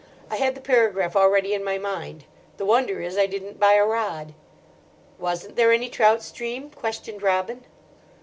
I 0.31 0.37
had 0.37 0.55
the 0.55 0.61
paragraph 0.61 1.15
already 1.15 1.53
in 1.53 1.63
my 1.63 1.77
mind. 1.77 2.23
The 2.57 2.65
wonder 2.65 3.03
is 3.03 3.19
I 3.19 3.27
didn't 3.27 3.59
buy 3.59 3.73
a 3.73 3.85
rod." 3.85 4.33
"Wasn't 5.19 5.55
there 5.57 5.71
any 5.71 5.89
trout 5.89 6.23
stream?" 6.23 6.71
questioned 6.71 7.21
Robin. 7.21 7.63